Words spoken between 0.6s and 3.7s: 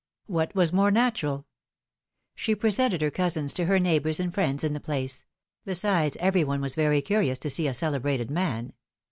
more natural? She presented her cousins to